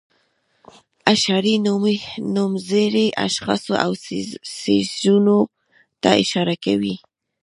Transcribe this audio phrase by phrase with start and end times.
[1.13, 1.55] اشاري
[2.35, 3.91] نومځري اشخاصو او
[4.61, 5.39] څیزونو
[6.01, 6.95] ته اشاره کوي.